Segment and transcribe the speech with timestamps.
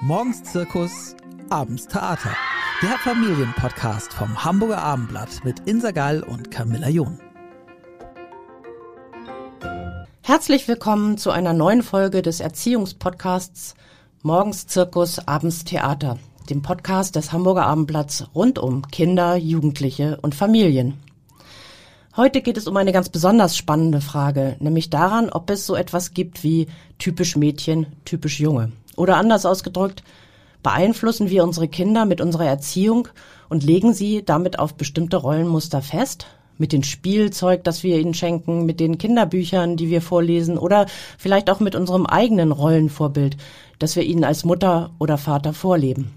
[0.00, 1.16] Morgens Zirkus,
[1.50, 2.30] abends Theater.
[2.82, 7.18] Der Familienpodcast vom Hamburger Abendblatt mit Insa Gall und Camilla John.
[10.22, 13.74] Herzlich willkommen zu einer neuen Folge des Erziehungspodcasts
[14.22, 20.94] Morgens Zirkus, abends Theater, dem Podcast des Hamburger Abendblatts rund um Kinder, Jugendliche und Familien.
[22.16, 26.14] Heute geht es um eine ganz besonders spannende Frage, nämlich daran, ob es so etwas
[26.14, 26.68] gibt wie
[27.00, 28.70] typisch Mädchen, typisch Junge.
[28.98, 30.02] Oder anders ausgedrückt,
[30.62, 33.08] beeinflussen wir unsere Kinder mit unserer Erziehung
[33.48, 36.26] und legen sie damit auf bestimmte Rollenmuster fest?
[36.58, 41.48] Mit dem Spielzeug, das wir ihnen schenken, mit den Kinderbüchern, die wir vorlesen oder vielleicht
[41.48, 43.36] auch mit unserem eigenen Rollenvorbild,
[43.78, 46.10] das wir ihnen als Mutter oder Vater vorleben.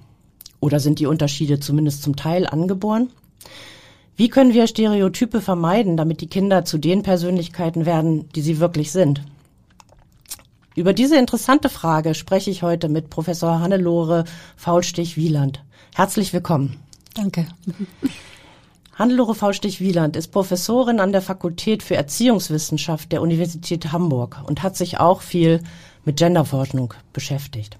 [0.59, 3.11] Oder sind die Unterschiede zumindest zum Teil angeboren?
[4.15, 8.91] Wie können wir Stereotype vermeiden, damit die Kinder zu den Persönlichkeiten werden, die sie wirklich
[8.91, 9.21] sind?
[10.73, 14.23] Über diese interessante Frage spreche ich heute mit Professor Hannelore
[14.55, 15.63] Faulstich-Wieland.
[15.93, 16.79] Herzlich willkommen.
[17.13, 17.45] Danke.
[18.95, 24.97] Hannelore Faulstich-Wieland ist Professorin an der Fakultät für Erziehungswissenschaft der Universität Hamburg und hat sich
[24.97, 25.61] auch viel
[26.05, 27.77] mit Genderforschung beschäftigt.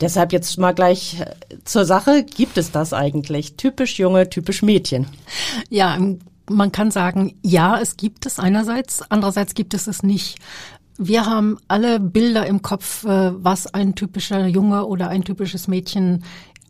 [0.00, 1.34] Deshalb jetzt mal gleich äh,
[1.64, 2.24] zur Sache.
[2.24, 3.56] Gibt es das eigentlich?
[3.56, 5.06] Typisch Junge, typisch Mädchen?
[5.70, 5.96] Ja,
[6.50, 10.38] man kann sagen, ja, es gibt es einerseits, andererseits gibt es es nicht.
[10.96, 16.22] Wir haben alle Bilder im Kopf, äh, was ein typischer Junge oder ein typisches Mädchen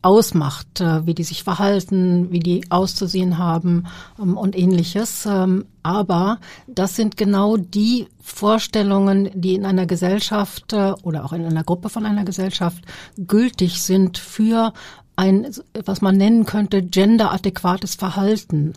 [0.05, 3.87] ausmacht, äh, wie die sich verhalten, wie die auszusehen haben
[4.21, 5.27] ähm, und ähnliches.
[5.27, 11.45] Ähm, aber das sind genau die Vorstellungen, die in einer Gesellschaft äh, oder auch in
[11.45, 12.85] einer Gruppe von einer Gesellschaft
[13.17, 14.73] gültig sind für
[15.17, 18.75] ein, was man nennen könnte, genderadäquates Verhalten.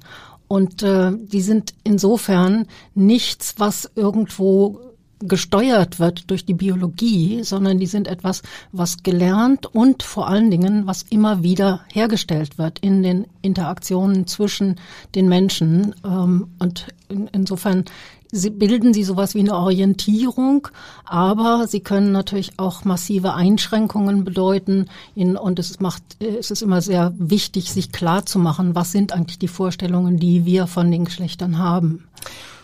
[0.47, 4.86] Und äh, die sind insofern nichts, was irgendwo
[5.19, 10.85] gesteuert wird durch die Biologie, sondern die sind etwas, was gelernt und vor allen Dingen,
[10.85, 14.75] was immer wieder hergestellt wird in den Interaktionen zwischen
[15.15, 15.95] den Menschen.
[16.05, 16.87] Ähm, und
[17.31, 17.85] insofern
[18.31, 20.67] bilden sie sowas wie eine Orientierung,
[21.05, 24.87] aber sie können natürlich auch massive Einschränkungen bedeuten.
[25.15, 29.39] und es macht, es ist immer sehr wichtig, sich klar zu machen, was sind eigentlich
[29.39, 32.03] die Vorstellungen, die wir von den Geschlechtern haben.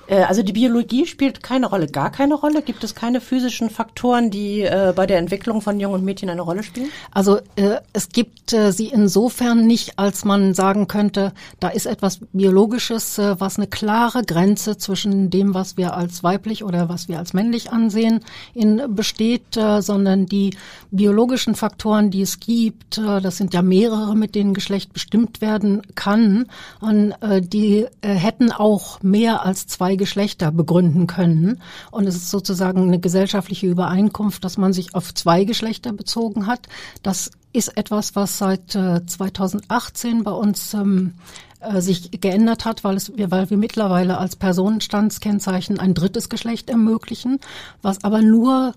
[0.08, 2.62] Äh, also die Biologie spielt keine Rolle, gar keine Rolle.
[2.62, 6.42] Gibt es keine physischen Faktoren, die äh, bei der Entwicklung von Jungen und Mädchen eine
[6.42, 6.90] Rolle spielen?
[7.12, 12.20] Also äh, es gibt äh, sie insofern nicht, als man sagen könnte, da ist etwas
[12.34, 17.20] Biologisches, äh, was eine klare Grenze zwischen dem, was wir als weiblich oder was wir
[17.20, 18.22] als männlich ansehen,
[18.54, 20.56] in, besteht, äh, sondern die
[20.92, 26.46] biologischen Faktoren, die es gibt, das sind ja mehrere, mit denen Geschlecht bestimmt werden kann,
[26.80, 31.62] und die hätten auch mehr als zwei zwei Geschlechter begründen können.
[31.92, 36.68] Und es ist sozusagen eine gesellschaftliche Übereinkunft, dass man sich auf zwei Geschlechter bezogen hat.
[37.04, 41.14] Das ist etwas, was seit äh, 2018 bei uns ähm,
[41.60, 47.40] äh, sich geändert hat, weil, es, weil wir mittlerweile als Personenstandskennzeichen ein drittes Geschlecht ermöglichen,
[47.84, 48.74] was aber nur,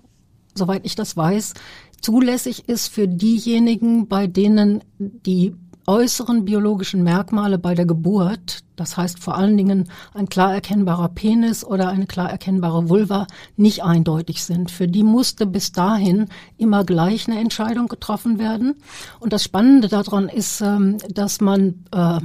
[0.53, 1.55] soweit ich das weiß,
[2.01, 5.55] zulässig ist für diejenigen, bei denen die
[5.87, 11.65] äußeren biologischen Merkmale bei der Geburt das heißt vor allen Dingen ein klar erkennbarer Penis
[11.65, 13.25] oder eine klar erkennbare Vulva
[13.57, 14.71] nicht eindeutig sind.
[14.71, 16.27] Für die musste bis dahin
[16.57, 18.75] immer gleich eine Entscheidung getroffen werden.
[19.19, 22.19] Und das Spannende daran ist, ähm, dass man äh,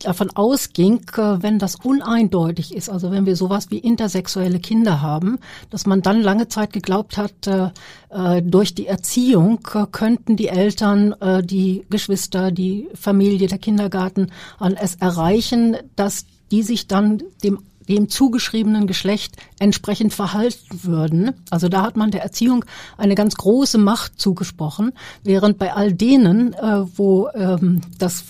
[0.00, 5.38] davon ausging, äh, wenn das uneindeutig ist, also wenn wir sowas wie intersexuelle Kinder haben,
[5.70, 9.60] dass man dann lange Zeit geglaubt hat, äh, durch die Erziehung
[9.92, 11.14] könnten die Eltern,
[11.44, 14.32] die Geschwister, die Familie, der Kindergarten
[14.80, 17.58] es erreichen, dass die sich dann dem
[17.90, 21.32] dem zugeschriebenen Geschlecht entsprechend verhalten würden.
[21.50, 22.64] Also da hat man der Erziehung
[22.96, 24.92] eine ganz große Macht zugesprochen,
[25.24, 28.24] während bei all denen, äh, wo ähm, das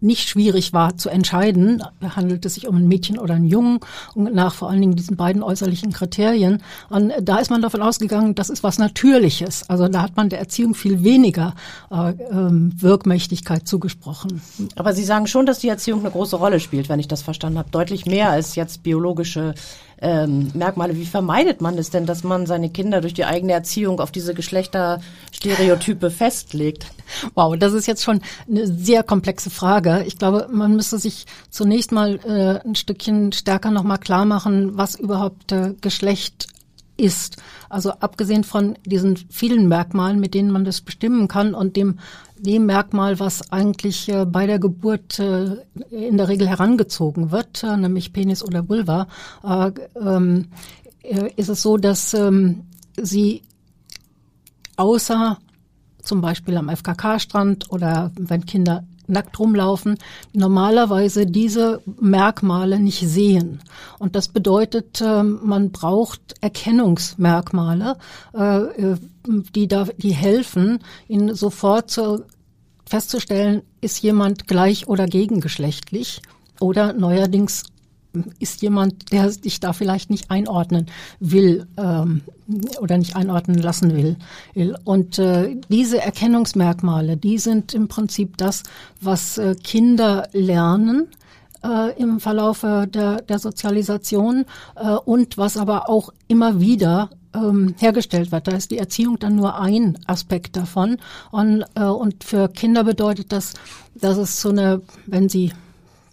[0.00, 3.80] nicht schwierig war zu entscheiden, handelt es sich um ein Mädchen oder einen Jungen
[4.14, 6.62] und nach vor allen Dingen diesen beiden äußerlichen Kriterien.
[6.90, 9.68] Und da ist man davon ausgegangen, das ist was Natürliches.
[9.68, 11.54] Also da hat man der Erziehung viel weniger
[11.90, 14.42] äh, ähm, Wirkmächtigkeit zugesprochen.
[14.76, 17.58] Aber Sie sagen schon, dass die Erziehung eine große Rolle spielt, wenn ich das verstanden
[17.58, 17.70] habe.
[17.70, 19.54] Deutlich mehr als jetzt biologische
[20.02, 20.96] ähm, Merkmale.
[20.96, 24.34] Wie vermeidet man es denn, dass man seine Kinder durch die eigene Erziehung auf diese
[24.34, 26.86] Geschlechterstereotype festlegt?
[27.34, 30.04] Wow, das ist jetzt schon eine sehr komplexe Frage.
[30.06, 34.96] Ich glaube, man müsste sich zunächst mal äh, ein Stückchen stärker nochmal klar machen, was
[34.96, 36.48] überhaupt äh, Geschlecht
[36.96, 37.36] ist.
[37.68, 41.98] Also abgesehen von diesen vielen Merkmalen, mit denen man das bestimmen kann und dem
[42.42, 45.56] dem Merkmal, was eigentlich äh, bei der Geburt äh,
[45.90, 49.06] in der Regel herangezogen wird, äh, nämlich Penis oder Vulva,
[49.44, 50.48] äh, ähm,
[51.02, 52.64] äh, ist es so, dass ähm,
[53.00, 53.42] sie
[54.76, 55.38] außer
[56.02, 59.98] zum Beispiel am FKK-Strand oder wenn Kinder nackt rumlaufen,
[60.32, 63.60] normalerweise diese Merkmale nicht sehen.
[63.98, 67.96] Und das bedeutet, ähm, man braucht Erkennungsmerkmale,
[68.34, 68.96] äh, äh,
[69.54, 72.24] die da, die helfen, ihn sofort zu,
[72.86, 76.20] festzustellen, ist jemand gleich oder gegengeschlechtlich
[76.60, 77.71] oder neuerdings
[78.38, 80.86] ist jemand, der sich da vielleicht nicht einordnen
[81.20, 82.22] will ähm,
[82.80, 84.16] oder nicht einordnen lassen will.
[84.84, 88.62] Und äh, diese Erkennungsmerkmale, die sind im Prinzip das,
[89.00, 91.08] was äh, Kinder lernen
[91.64, 94.44] äh, im Verlaufe der, der Sozialisation
[94.76, 98.48] äh, und was aber auch immer wieder ähm, hergestellt wird.
[98.48, 100.98] Da ist die Erziehung dann nur ein Aspekt davon.
[101.30, 103.54] Und, äh, und für Kinder bedeutet das,
[103.94, 105.52] dass es so eine, wenn sie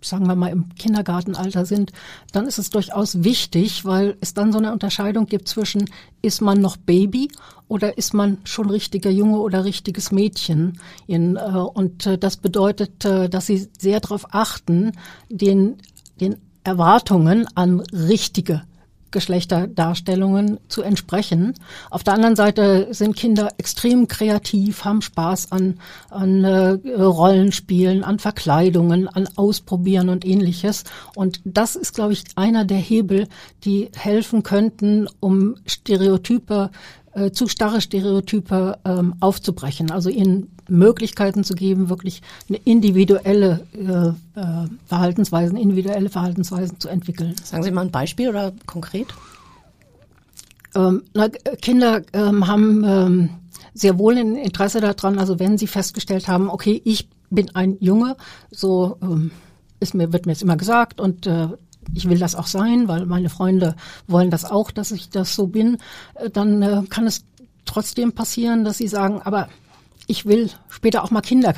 [0.01, 1.91] sagen wir mal, im Kindergartenalter sind,
[2.31, 5.89] dann ist es durchaus wichtig, weil es dann so eine Unterscheidung gibt zwischen,
[6.21, 7.29] ist man noch Baby
[7.67, 10.79] oder ist man schon richtiger Junge oder richtiges Mädchen?
[11.07, 14.93] Äh, und äh, das bedeutet, äh, dass sie sehr darauf achten,
[15.29, 15.77] den,
[16.19, 18.63] den Erwartungen an richtige
[19.11, 21.53] Geschlechterdarstellungen zu entsprechen.
[21.89, 25.79] Auf der anderen Seite sind Kinder extrem kreativ, haben Spaß an,
[26.09, 30.83] an äh, Rollenspielen, an Verkleidungen, an Ausprobieren und ähnliches.
[31.15, 33.27] Und das ist, glaube ich, einer der Hebel,
[33.63, 36.69] die helfen könnten, um Stereotype
[37.13, 44.39] äh, zu starre Stereotype ähm, aufzubrechen, also ihnen Möglichkeiten zu geben, wirklich eine individuelle äh,
[44.39, 47.35] äh, Verhaltensweisen, individuelle Verhaltensweisen zu entwickeln.
[47.43, 49.07] Sagen Sie mal ein Beispiel oder konkret?
[50.75, 53.29] Ähm, na, Kinder ähm, haben ähm,
[53.73, 58.17] sehr wohl ein Interesse daran, also wenn sie festgestellt haben, okay, ich bin ein Junge,
[58.51, 59.31] so ähm,
[59.79, 61.47] ist mir, wird mir jetzt immer gesagt und äh,
[61.93, 63.75] ich will das auch sein, weil meine Freunde
[64.07, 65.77] wollen das auch, dass ich das so bin,
[66.15, 67.23] äh, dann äh, kann es
[67.65, 69.49] trotzdem passieren, dass sie sagen, aber
[70.07, 71.53] ich will später auch mal Kinder,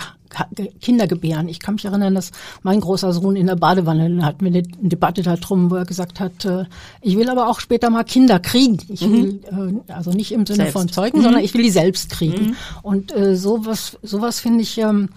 [0.81, 1.47] Kinder gebären.
[1.47, 2.31] Ich kann mich erinnern, dass
[2.63, 6.43] mein großer Sohn in der Badewanne hatten wir eine Debatte darum, wo er gesagt hat,
[6.45, 6.65] äh,
[7.01, 8.77] ich will aber auch später mal Kinder kriegen.
[8.89, 9.13] Ich mhm.
[9.13, 10.73] will, äh, also nicht im Sinne selbst.
[10.73, 11.23] von Zeugen, mhm.
[11.23, 12.47] sondern ich will die selbst kriegen.
[12.47, 12.55] Mhm.
[12.81, 15.09] Und äh, sowas, sowas finde ich, ähm,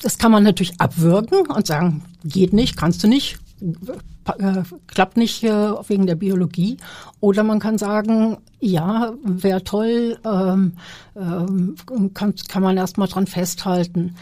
[0.00, 3.38] das kann man natürlich abwürgen und sagen, geht nicht, kannst du nicht,
[4.38, 6.76] äh, klappt nicht äh, wegen der Biologie.
[7.20, 10.72] Oder man kann sagen, ja, wäre toll, ähm,
[11.16, 11.76] ähm,
[12.14, 14.16] kann, kann man erstmal dran festhalten.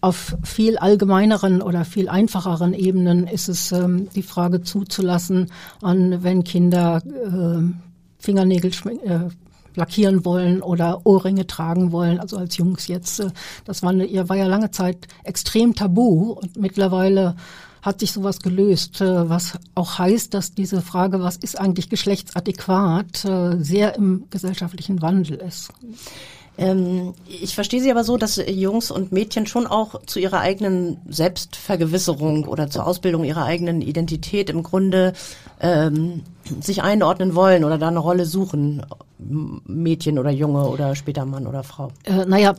[0.00, 5.50] Auf viel allgemeineren oder viel einfacheren Ebenen ist es ähm, die Frage zuzulassen,
[5.80, 7.62] an wenn Kinder äh,
[8.18, 8.70] Fingernägel
[9.04, 9.28] äh,
[9.74, 13.20] lackieren wollen oder Ohrringe tragen wollen, also als Jungs jetzt.
[13.20, 13.30] Äh,
[13.64, 17.36] das war, eine, war ja lange Zeit extrem tabu und mittlerweile
[17.82, 23.24] hat sich sowas gelöst, äh, was auch heißt, dass diese Frage, was ist eigentlich geschlechtsadäquat,
[23.24, 25.72] äh, sehr im gesellschaftlichen Wandel ist.
[26.58, 30.98] Ähm, ich verstehe Sie aber so, dass Jungs und Mädchen schon auch zu ihrer eigenen
[31.08, 35.14] Selbstvergewisserung oder zur Ausbildung ihrer eigenen Identität im Grunde
[35.60, 36.22] ähm,
[36.60, 38.84] sich einordnen wollen oder da eine Rolle suchen,
[39.28, 41.90] Mädchen oder Junge oder später Mann oder Frau?
[42.04, 42.54] Äh, naja,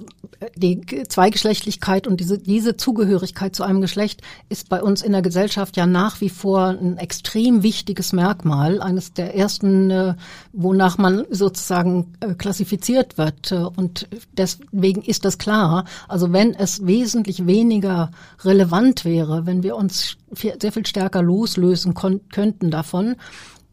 [0.56, 5.77] die Zweigeschlechtlichkeit und diese, diese Zugehörigkeit zu einem Geschlecht ist bei uns in der Gesellschaft
[5.77, 10.15] ja nach wie vor ein extrem wichtiges Merkmal, eines der ersten, äh,
[10.51, 13.51] wonach man sozusagen äh, klassifiziert wird.
[13.51, 15.86] Äh, und deswegen ist das klar.
[16.08, 18.12] Also wenn es wesentlich weniger
[18.43, 23.15] relevant wäre, wenn wir uns sehr viel stärker loslösen könnten davon,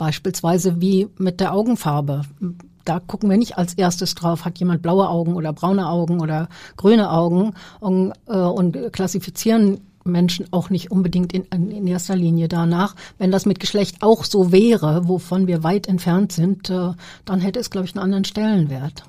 [0.00, 2.22] beispielsweise wie mit der Augenfarbe
[2.86, 6.48] da gucken wir nicht als erstes drauf, hat jemand blaue Augen oder braune Augen oder
[6.76, 12.96] grüne Augen und, äh, und klassifizieren Menschen auch nicht unbedingt in, in erster Linie danach.
[13.18, 16.92] Wenn das mit Geschlecht auch so wäre, wovon wir weit entfernt sind, äh,
[17.26, 19.04] dann hätte es, glaube ich, einen anderen Stellenwert.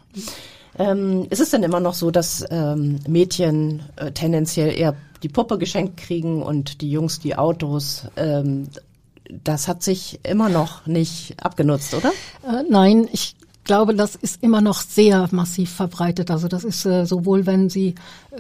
[0.78, 5.58] Ähm, ist es denn immer noch so, dass ähm, Mädchen äh, tendenziell eher die Puppe
[5.58, 8.06] geschenkt kriegen und die Jungs die Autos?
[8.16, 8.68] Ähm,
[9.44, 12.10] das hat sich immer noch nicht abgenutzt, oder?
[12.48, 16.32] Äh, nein, ich glaube, das ist immer noch sehr massiv verbreitet.
[16.32, 17.96] Also das ist äh, sowohl, wenn Sie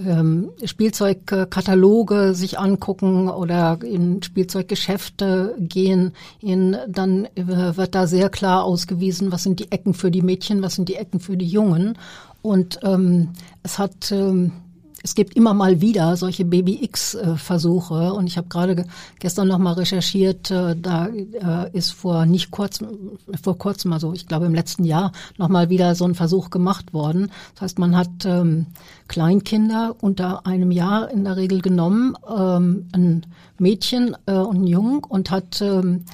[0.05, 8.63] ähm, Spielzeugkataloge sich angucken oder in Spielzeuggeschäfte gehen, in, dann äh, wird da sehr klar
[8.63, 11.97] ausgewiesen, was sind die Ecken für die Mädchen, was sind die Ecken für die Jungen.
[12.41, 13.29] Und ähm,
[13.61, 14.51] es hat ähm,
[15.03, 18.85] es gibt immer mal wieder solche Baby-X-Versuche und ich habe gerade
[19.19, 24.27] gestern noch mal recherchiert, äh, da äh, ist vor nicht kurzem, vor kurzem, also ich
[24.27, 27.31] glaube im letzten Jahr, noch mal wieder so ein Versuch gemacht worden.
[27.55, 28.67] Das heißt, man hat ähm,
[29.07, 33.25] Kleinkinder unter einem Jahr in der Regel genommen, ähm, ein
[33.57, 36.05] Mädchen äh, und einen Jungen und hat ähm,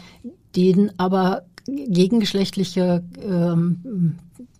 [0.55, 4.17] denen aber gegengeschlechtliche ähm,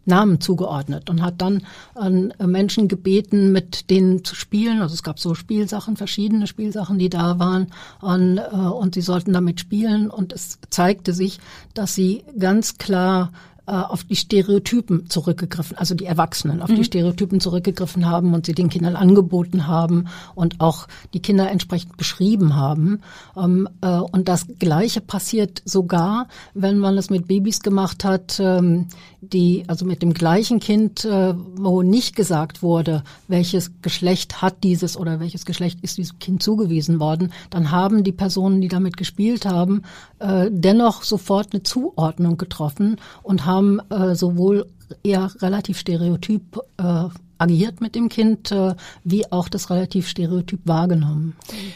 [0.07, 1.63] Namen zugeordnet und hat dann
[1.95, 4.81] an Menschen gebeten, mit denen zu spielen.
[4.81, 7.67] Also es gab so Spielsachen, verschiedene Spielsachen, die da waren
[8.01, 11.39] und, äh, und sie sollten damit spielen und es zeigte sich,
[11.73, 13.31] dass sie ganz klar
[13.67, 16.75] äh, auf die Stereotypen zurückgegriffen, also die Erwachsenen auf mhm.
[16.75, 20.05] die Stereotypen zurückgegriffen haben und sie den Kindern angeboten haben
[20.35, 23.01] und auch die Kinder entsprechend beschrieben haben.
[23.35, 28.87] Ähm, äh, und das Gleiche passiert sogar, wenn man es mit Babys gemacht hat, ähm,
[29.19, 34.95] die, also mit dem gleichen Kind, äh, wo nicht gesagt wurde, welches Geschlecht hat dieses
[34.95, 39.45] oder welches Geschlecht ist diesem Kind zugewiesen worden, dann haben die Personen, die damit gespielt
[39.45, 39.81] haben,
[40.19, 43.56] äh, dennoch sofort eine Zuordnung getroffen und haben
[43.89, 44.67] äh, sowohl
[45.03, 47.05] eher relativ stereotyp äh,
[47.37, 51.35] agiert mit dem Kind, äh, wie auch das relativ stereotyp wahrgenommen.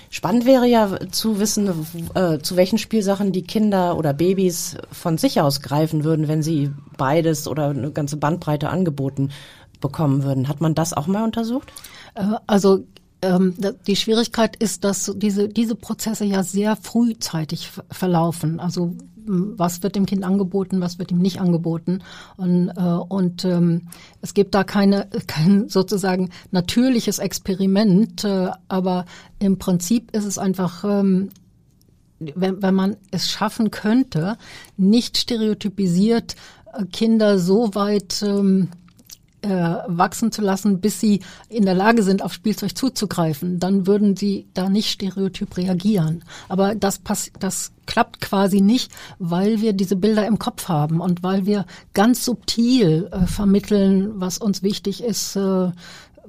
[0.09, 1.69] Spannend wäre ja zu wissen,
[2.15, 6.71] äh, zu welchen Spielsachen die Kinder oder Babys von sich aus greifen würden, wenn sie
[6.97, 9.29] beides oder eine ganze Bandbreite angeboten
[9.79, 10.47] bekommen würden.
[10.47, 11.71] Hat man das auch mal untersucht?
[12.15, 12.85] Äh, also
[13.21, 13.53] ähm,
[13.85, 18.59] die Schwierigkeit ist, dass diese, diese Prozesse ja sehr frühzeitig verlaufen.
[18.59, 21.99] Also was wird dem Kind angeboten, was wird ihm nicht angeboten.
[22.37, 23.83] Und, äh, und ähm,
[24.21, 29.05] es gibt da keine, kein sozusagen natürliches Experiment, äh, aber
[29.39, 31.29] im Prinzip ist es einfach, ähm,
[32.19, 34.37] wenn, wenn man es schaffen könnte,
[34.77, 36.35] nicht stereotypisiert
[36.73, 38.69] äh, Kinder so weit ähm,
[39.41, 39.49] äh,
[39.87, 44.47] wachsen zu lassen, bis sie in der Lage sind, auf Spielzeug zuzugreifen, dann würden sie
[44.53, 46.23] da nicht stereotyp reagieren.
[46.49, 51.23] Aber das, pass das klappt quasi nicht, weil wir diese Bilder im Kopf haben und
[51.23, 55.71] weil wir ganz subtil äh, vermitteln, was uns wichtig ist, äh,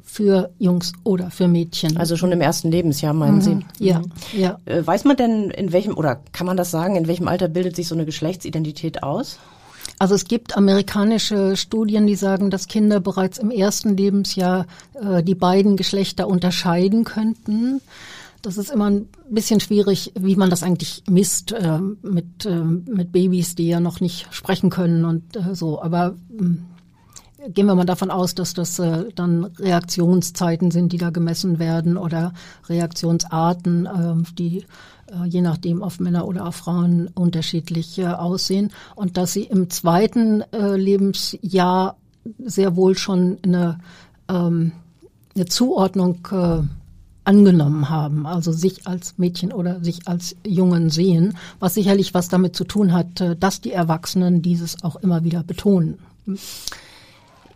[0.03, 1.97] für Jungs oder für Mädchen.
[1.97, 3.41] Also schon im ersten Lebensjahr meinen mhm.
[3.41, 3.59] Sie?
[3.79, 4.13] Ja, mhm.
[4.33, 4.59] ja.
[4.65, 7.77] Äh, weiß man denn in welchem oder kann man das sagen, in welchem Alter bildet
[7.77, 9.39] sich so eine Geschlechtsidentität aus?
[10.03, 15.37] Also es gibt amerikanische Studien, die sagen, dass Kinder bereits im ersten Lebensjahr äh, die
[15.37, 17.81] beiden Geschlechter unterscheiden könnten.
[18.43, 23.13] Das ist immer ein bisschen schwierig, wie man das eigentlich misst äh, mit, äh, mit
[23.13, 25.81] Babys, die ja noch nicht sprechen können und äh, so.
[25.81, 31.11] Aber äh, gehen wir mal davon aus, dass das äh, dann Reaktionszeiten sind, die da
[31.11, 32.33] gemessen werden oder
[32.69, 34.65] Reaktionsarten, äh, die
[35.27, 40.43] je nachdem auf Männer oder auf Frauen unterschiedlich äh, aussehen und dass sie im zweiten
[40.53, 41.97] äh, Lebensjahr
[42.39, 43.79] sehr wohl schon eine,
[44.29, 44.73] ähm,
[45.35, 46.63] eine Zuordnung äh,
[47.25, 52.57] angenommen haben, also sich als Mädchen oder sich als Jungen sehen, was sicherlich was damit
[52.57, 55.99] zu tun hat, äh, dass die Erwachsenen dieses auch immer wieder betonen.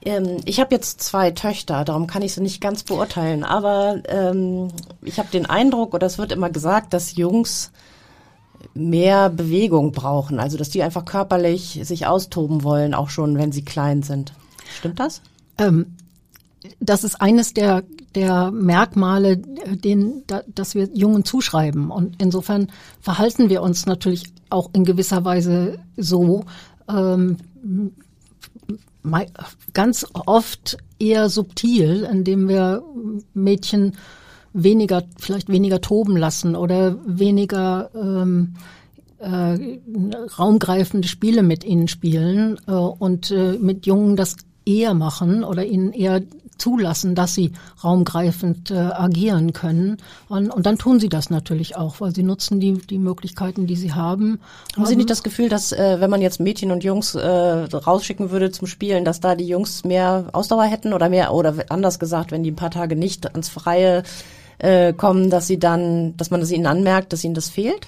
[0.02, 3.44] Ähm, ich habe jetzt zwei Töchter, darum kann ich sie nicht ganz beurteilen.
[3.44, 4.68] Aber ähm,
[5.02, 7.72] ich habe den Eindruck, oder es wird immer gesagt, dass Jungs
[8.74, 13.64] mehr Bewegung brauchen, also dass die einfach körperlich sich austoben wollen, auch schon wenn sie
[13.64, 14.32] klein sind.
[14.78, 15.22] Stimmt das?
[15.58, 15.96] Ähm,
[16.80, 17.84] das ist eines der,
[18.14, 21.90] der Merkmale, den, da, dass wir Jungen zuschreiben.
[21.90, 22.68] Und insofern
[23.00, 26.44] verhalten wir uns natürlich auch in gewisser Weise so.
[26.88, 27.36] Ähm,
[29.72, 32.82] ganz oft eher subtil, indem wir
[33.34, 33.96] Mädchen
[34.52, 38.54] weniger, vielleicht weniger toben lassen oder weniger ähm,
[39.18, 39.78] äh,
[40.38, 45.92] raumgreifende Spiele mit ihnen spielen äh, und äh, mit Jungen das eher machen oder ihnen
[45.92, 46.22] eher
[46.58, 49.98] zulassen, dass sie raumgreifend äh, agieren können.
[50.28, 53.76] Und, und dann tun sie das natürlich auch, weil sie nutzen die, die Möglichkeiten, die
[53.76, 54.40] sie haben.
[54.74, 58.30] Haben Sie nicht das Gefühl, dass äh, wenn man jetzt Mädchen und Jungs äh, rausschicken
[58.30, 62.32] würde zum Spielen, dass da die Jungs mehr Ausdauer hätten oder mehr, oder anders gesagt,
[62.32, 64.02] wenn die ein paar Tage nicht ans Freie
[64.58, 67.86] äh, kommen, dass sie dann, dass man das ihnen anmerkt, dass ihnen das fehlt?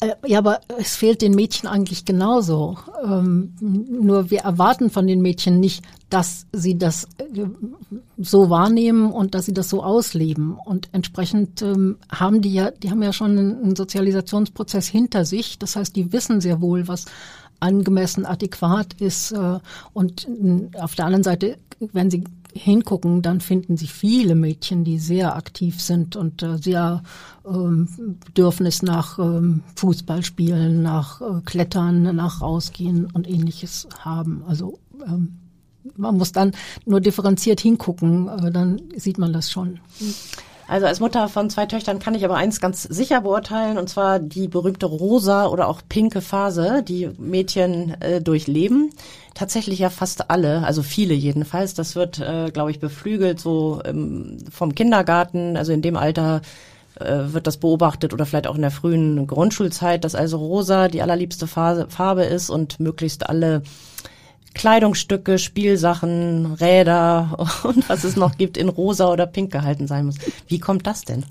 [0.00, 2.78] Äh, ja, aber es fehlt den Mädchen eigentlich genauso.
[3.04, 7.44] Ähm, nur wir erwarten von den Mädchen nicht, dass sie das äh,
[8.18, 10.58] so wahrnehmen und dass sie das so ausleben.
[10.64, 15.58] Und entsprechend ähm, haben die ja, die haben ja schon einen, Sozialisationsprozess hinter sich.
[15.58, 17.04] Das heißt, die wissen sehr wohl, was
[17.60, 19.32] angemessen, adäquat ist.
[19.32, 19.58] Äh,
[19.92, 21.58] und äh, auf der anderen Seite,
[21.92, 27.02] wenn sie hingucken, dann finden Sie viele Mädchen, die sehr aktiv sind und äh, sehr
[27.46, 34.42] ähm, Bedürfnis nach ähm, Fußballspielen, nach äh, Klettern, nach Rausgehen und ähnliches haben.
[34.46, 35.38] Also ähm,
[35.96, 36.52] man muss dann
[36.86, 39.80] nur differenziert hingucken, äh, dann sieht man das schon.
[40.70, 44.20] Also als Mutter von zwei Töchtern kann ich aber eins ganz sicher beurteilen, und zwar
[44.20, 48.92] die berühmte rosa oder auch pinke Phase, die Mädchen äh, durchleben.
[49.34, 51.74] Tatsächlich ja fast alle, also viele jedenfalls.
[51.74, 56.40] Das wird, äh, glaube ich, beflügelt so ähm, vom Kindergarten, also in dem Alter
[57.00, 61.02] äh, wird das beobachtet oder vielleicht auch in der frühen Grundschulzeit, dass also rosa die
[61.02, 63.62] allerliebste Farbe ist und möglichst alle
[64.54, 70.16] Kleidungsstücke, Spielsachen, Räder und was es noch gibt in rosa oder pink gehalten sein muss.
[70.48, 71.24] Wie kommt das denn?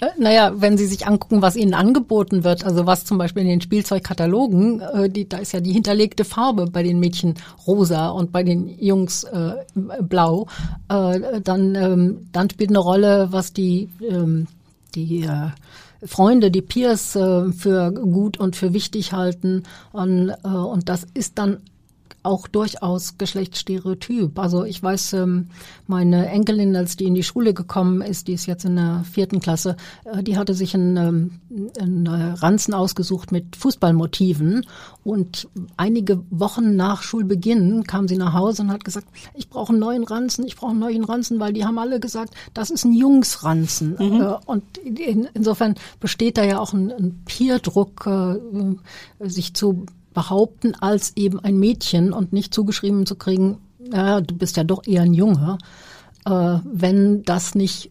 [0.00, 3.48] Äh, naja, wenn Sie sich angucken, was Ihnen angeboten wird, also was zum Beispiel in
[3.48, 7.34] den Spielzeugkatalogen, äh, die, da ist ja die hinterlegte Farbe bei den Mädchen
[7.66, 10.46] rosa und bei den Jungs äh, blau,
[10.88, 14.48] äh, dann, ähm, dann spielt eine Rolle, was die, ähm,
[14.94, 15.50] die äh,
[16.04, 19.62] Freunde, die Peers äh, für gut und für wichtig halten.
[19.92, 21.58] Und, äh, und das ist dann
[22.26, 24.38] auch durchaus geschlechtsstereotyp.
[24.38, 25.48] Also ich weiß, ähm,
[25.86, 29.40] meine Enkelin, als die in die Schule gekommen ist, die ist jetzt in der vierten
[29.40, 31.30] Klasse, äh, die hatte sich einen, ähm,
[31.80, 34.66] einen Ranzen ausgesucht mit Fußballmotiven
[35.04, 39.78] und einige Wochen nach Schulbeginn kam sie nach Hause und hat gesagt, ich brauche einen
[39.78, 42.92] neuen Ranzen, ich brauche einen neuen Ranzen, weil die haben alle gesagt, das ist ein
[42.92, 43.96] Jungsranzen.
[43.98, 44.20] Mhm.
[44.20, 44.64] Äh, und
[45.34, 51.58] insofern besteht da ja auch ein, ein Peerdruck, äh, sich zu behaupten als eben ein
[51.58, 53.58] Mädchen und nicht zugeschrieben zu kriegen,
[53.92, 55.58] ja, du bist ja doch eher ein Junge,
[56.24, 57.90] äh, wenn das nicht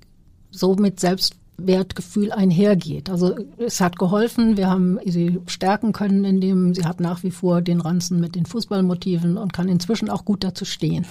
[0.49, 3.11] so mit Selbstwertgefühl einhergeht.
[3.11, 7.61] Also es hat geholfen, wir haben sie stärken können, indem sie hat nach wie vor
[7.61, 11.05] den Ranzen mit den Fußballmotiven und kann inzwischen auch gut dazu stehen.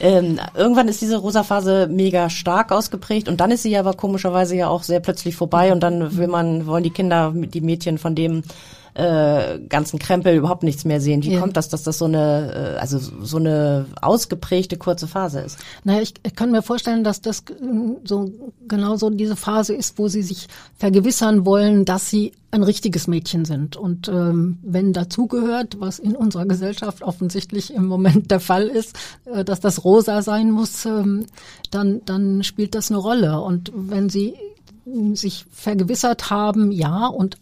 [0.00, 4.56] Ähm, irgendwann ist diese rosa Phase mega stark ausgeprägt und dann ist sie aber komischerweise
[4.56, 8.16] ja auch sehr plötzlich vorbei und dann will man, wollen die Kinder, die Mädchen von
[8.16, 8.42] dem
[8.94, 11.22] äh, ganzen Krempel überhaupt nichts mehr sehen.
[11.22, 11.40] Wie ja.
[11.40, 15.58] kommt das, dass das so eine, äh, also so eine ausgeprägte kurze Phase ist?
[15.84, 17.44] Naja, ich, ich kann mir vorstellen, dass das
[18.04, 18.30] so
[18.68, 23.44] genau so diese Phase ist, wo sie sich vergewissern wollen, dass sie ein richtiges Mädchen
[23.44, 23.76] sind.
[23.76, 29.44] Und ähm, wenn dazugehört, was in unserer Gesellschaft offensichtlich im Moment der Fall ist, äh,
[29.44, 31.26] dass das rosa sein muss, ähm,
[31.70, 33.40] dann, dann spielt das eine Rolle.
[33.40, 34.34] Und wenn sie
[35.12, 37.38] sich vergewissert haben, ja, und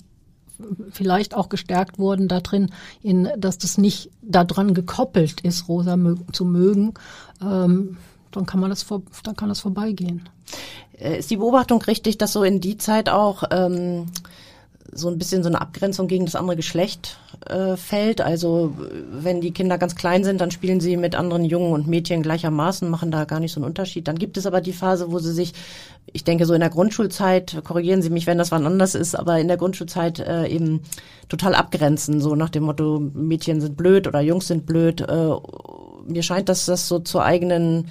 [0.90, 2.70] vielleicht auch gestärkt wurden darin,
[3.02, 6.94] in, dass das nicht daran gekoppelt ist, Rosa mögen, zu mögen,
[7.42, 7.96] ähm,
[8.30, 10.28] dann kann man das vor, dann kann das vorbeigehen.
[10.98, 14.06] Äh, ist die Beobachtung richtig, dass so in die Zeit auch ähm,
[14.92, 18.20] so ein bisschen so eine Abgrenzung gegen das andere Geschlecht äh, fällt.
[18.20, 18.74] Also
[19.12, 22.88] wenn die Kinder ganz klein sind, dann spielen sie mit anderen Jungen und Mädchen gleichermaßen,
[22.88, 24.09] machen da gar nicht so einen Unterschied.
[24.09, 25.53] Dann gibt es aber die Phase, wo sie sich,
[26.12, 29.38] ich denke so in der Grundschulzeit, korrigieren Sie mich, wenn das wann anders ist, aber
[29.38, 30.81] in der Grundschulzeit äh, eben
[31.29, 35.03] total abgrenzen, so nach dem Motto, Mädchen sind blöd oder Jungs sind blöd.
[35.03, 35.31] Äh,
[36.07, 37.88] mir scheint, dass das so zur eigenen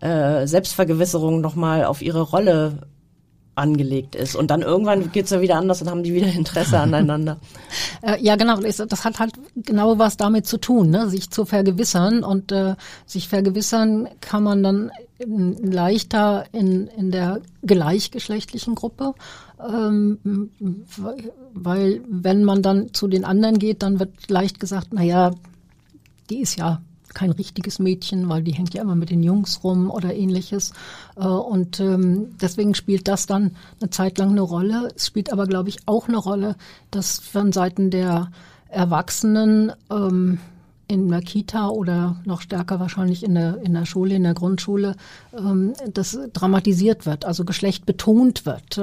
[0.00, 2.78] äh, Selbstvergewisserung nochmal auf ihre Rolle
[3.54, 4.34] angelegt ist.
[4.34, 7.38] Und dann irgendwann geht's ja wieder anders und haben die wieder Interesse aneinander.
[8.02, 8.60] Äh, ja, genau.
[8.60, 11.08] Das hat halt genau was damit zu tun, ne?
[11.08, 12.22] sich zu vergewissern.
[12.22, 12.74] Und äh,
[13.06, 19.14] sich vergewissern kann man dann leichter in, in der gleichgeschlechtlichen Gruppe.
[19.58, 20.50] Ähm,
[21.54, 25.30] weil wenn man dann zu den anderen geht, dann wird leicht gesagt, na ja,
[26.28, 29.90] die ist ja kein richtiges Mädchen, weil die hängt ja immer mit den Jungs rum
[29.90, 30.72] oder ähnliches.
[31.16, 34.90] Äh, und ähm, deswegen spielt das dann eine Zeit lang eine Rolle.
[34.96, 36.56] Es spielt aber, glaube ich, auch eine Rolle,
[36.90, 38.30] dass von Seiten der
[38.68, 40.38] Erwachsenen ähm,
[40.88, 44.96] in der Kita oder noch stärker wahrscheinlich in der, in der Schule, in der Grundschule,
[45.36, 48.78] ähm, das dramatisiert wird, also Geschlecht betont wird.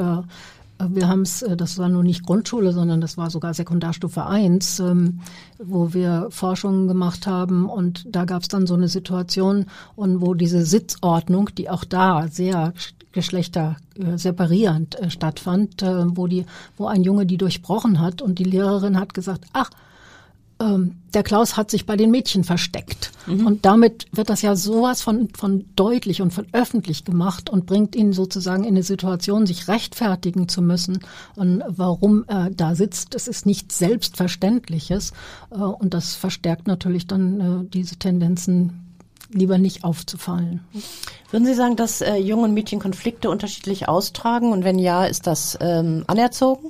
[0.89, 4.79] Wir haben es, äh, das war nur nicht Grundschule, sondern das war sogar Sekundarstufe 1,
[4.79, 5.19] ähm,
[5.57, 7.69] wo wir Forschungen gemacht haben.
[7.69, 9.65] Und da gab es dann so eine Situation
[9.95, 12.73] und wo diese Sitzordnung, die auch da sehr
[13.11, 16.45] Geschlechter äh, separierend äh, stattfand, wo die,
[16.77, 19.69] wo ein Junge die durchbrochen hat und die Lehrerin hat gesagt, ach,
[20.61, 23.11] ähm, der Klaus hat sich bei den Mädchen versteckt.
[23.25, 23.45] Mhm.
[23.45, 27.95] Und damit wird das ja sowas von, von deutlich und von öffentlich gemacht und bringt
[27.95, 30.99] ihn sozusagen in eine Situation, sich rechtfertigen zu müssen
[31.35, 33.15] und warum er da sitzt.
[33.15, 35.13] Das ist nichts Selbstverständliches.
[35.51, 38.87] Äh, und das verstärkt natürlich dann äh, diese Tendenzen,
[39.33, 40.61] lieber nicht aufzufallen.
[41.31, 44.51] Würden Sie sagen, dass äh, Jungen und Mädchen Konflikte unterschiedlich austragen?
[44.51, 46.67] Und wenn ja, ist das ähm, anerzogen?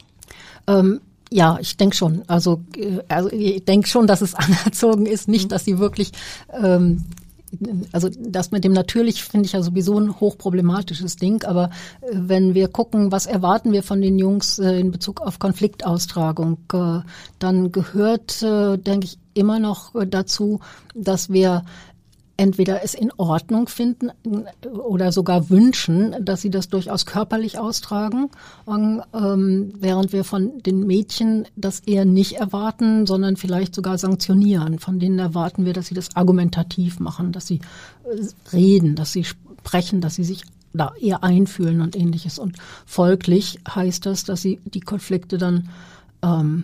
[0.67, 1.01] Ähm,
[1.32, 2.24] ja, ich denke schon.
[2.28, 5.50] Also, äh, also ich denke schon, dass es anerzogen ist, nicht, mhm.
[5.50, 6.12] dass sie wirklich
[6.52, 7.06] ähm,
[7.91, 11.70] also das mit dem natürlich finde ich ja sowieso ein hochproblematisches Ding, aber
[12.02, 16.60] äh, wenn wir gucken, was erwarten wir von den Jungs äh, in Bezug auf Konfliktaustragung,
[17.39, 20.60] dann gehört, denke ich, immer noch dazu,
[20.94, 21.63] dass wir
[22.41, 24.10] entweder es in Ordnung finden
[24.65, 28.32] oder sogar wünschen, dass sie das durchaus körperlich austragen,
[28.67, 34.80] ähm, während wir von den Mädchen das eher nicht erwarten, sondern vielleicht sogar sanktionieren.
[34.80, 37.60] Von denen erwarten wir, dass sie das argumentativ machen, dass sie
[38.06, 40.41] äh, reden, dass sie sprechen, dass sie sich
[40.73, 42.39] da eher einfühlen und ähnliches.
[42.39, 45.69] Und folglich heißt das, dass sie die Konflikte dann
[46.23, 46.63] ähm,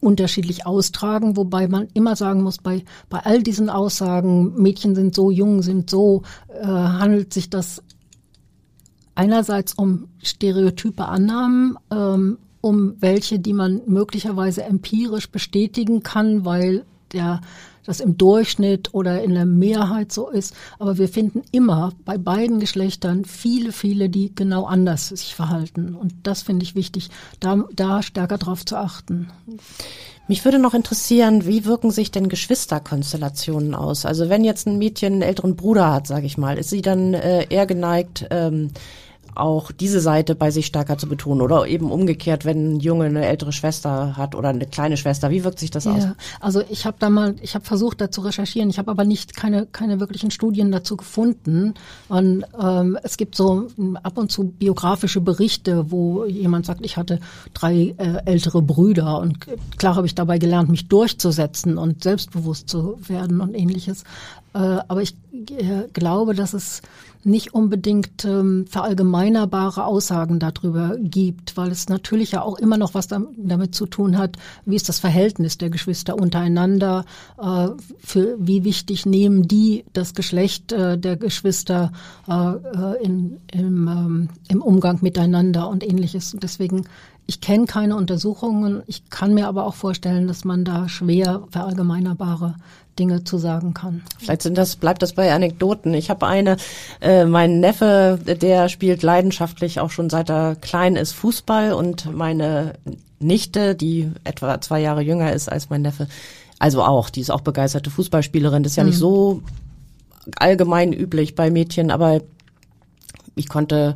[0.00, 5.30] unterschiedlich austragen, wobei man immer sagen muss, bei, bei all diesen Aussagen, Mädchen sind so,
[5.30, 7.82] Jungen sind so, äh, handelt sich das
[9.14, 17.40] einerseits um stereotype Annahmen, ähm, um welche, die man möglicherweise empirisch bestätigen kann, weil der
[17.88, 20.54] das im Durchschnitt oder in der Mehrheit so ist.
[20.78, 25.94] Aber wir finden immer bei beiden Geschlechtern viele, viele, die genau anders sich verhalten.
[25.94, 27.08] Und das finde ich wichtig,
[27.40, 29.30] da, da stärker drauf zu achten.
[30.28, 34.04] Mich würde noch interessieren, wie wirken sich denn Geschwisterkonstellationen aus?
[34.04, 37.14] Also wenn jetzt ein Mädchen einen älteren Bruder hat, sage ich mal, ist sie dann
[37.14, 38.70] äh, eher geneigt, ähm,
[39.34, 43.26] auch diese Seite bei sich stärker zu betonen oder eben umgekehrt, wenn ein Junge eine
[43.26, 46.06] ältere Schwester hat oder eine kleine Schwester, wie wirkt sich das ja, aus?
[46.40, 49.36] Also ich habe da mal, ich habe versucht, da zu recherchieren, ich habe aber nicht
[49.36, 51.74] keine keine wirklichen Studien dazu gefunden.
[52.08, 53.68] Und ähm, es gibt so
[54.02, 57.20] ab und zu biografische Berichte, wo jemand sagt, ich hatte
[57.54, 59.38] drei äh, ältere Brüder und
[59.78, 64.04] klar habe ich dabei gelernt, mich durchzusetzen und selbstbewusst zu werden und ähnliches.
[64.54, 66.82] Äh, aber ich äh, glaube, dass es
[67.24, 73.08] nicht unbedingt ähm, verallgemeinerbare Aussagen darüber gibt, weil es natürlich ja auch immer noch was
[73.08, 77.04] damit zu tun hat, wie ist das Verhältnis der Geschwister untereinander,
[77.40, 81.92] äh, für wie wichtig nehmen die das Geschlecht äh, der Geschwister
[82.28, 86.34] äh, äh in, im, ähm, im Umgang miteinander und ähnliches.
[86.34, 86.84] Und deswegen
[87.30, 92.54] ich kenne keine Untersuchungen, ich kann mir aber auch vorstellen, dass man da schwer verallgemeinerbare
[92.98, 94.02] Dinge zu sagen kann.
[94.18, 95.94] Vielleicht sind das, bleibt das bei Anekdoten.
[95.94, 96.56] Ich habe eine,
[97.00, 102.74] äh, mein Neffe, der spielt leidenschaftlich auch schon seit er klein ist Fußball und meine
[103.20, 106.08] Nichte, die etwa zwei Jahre jünger ist als mein Neffe,
[106.58, 108.62] also auch, die ist auch begeisterte Fußballspielerin.
[108.62, 108.90] Das ist ja mhm.
[108.90, 109.42] nicht so
[110.36, 112.20] allgemein üblich bei Mädchen, aber
[113.34, 113.94] ich konnte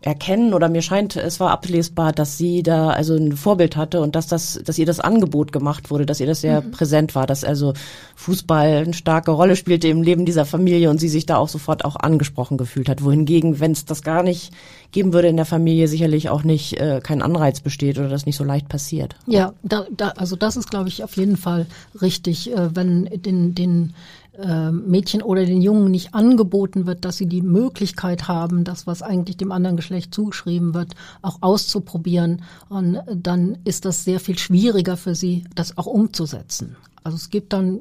[0.00, 4.14] erkennen oder mir scheint, es war ablesbar, dass sie da also ein Vorbild hatte und
[4.14, 6.70] dass das, dass ihr das Angebot gemacht wurde, dass ihr das sehr mhm.
[6.70, 7.72] präsent war, dass also
[8.14, 11.84] Fußball eine starke Rolle spielte im Leben dieser Familie und sie sich da auch sofort
[11.84, 13.02] auch angesprochen gefühlt hat.
[13.02, 14.52] Wohingegen, wenn es das gar nicht
[14.92, 18.36] geben würde in der Familie, sicherlich auch nicht äh, kein Anreiz besteht oder das nicht
[18.36, 19.16] so leicht passiert.
[19.26, 21.66] Ja, da, da, also das ist, glaube ich, auf jeden Fall
[22.00, 23.94] richtig, äh, wenn den, den
[24.38, 29.02] äh, Mädchen oder den Jungen nicht angeboten wird, dass sie die Möglichkeit haben, das, was
[29.02, 32.42] eigentlich dem anderen Geschlecht zugeschrieben wird, auch auszuprobieren.
[32.68, 36.76] Und dann ist das sehr viel schwieriger für sie, das auch umzusetzen.
[37.02, 37.80] Also es gibt dann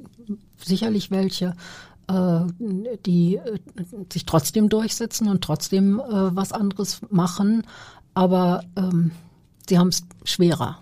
[0.58, 1.54] sicherlich welche,
[2.10, 3.60] die äh,
[4.12, 7.64] sich trotzdem durchsetzen und trotzdem was anderes machen,
[8.14, 9.12] aber ähm,
[9.68, 10.80] sie haben es schwerer.